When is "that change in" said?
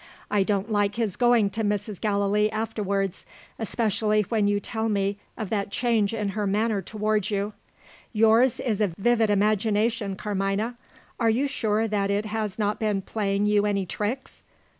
5.51-6.29